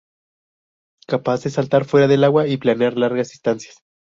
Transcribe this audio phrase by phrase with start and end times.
[1.05, 3.83] Capaz de saltar fuera del agua y planear largas distancias.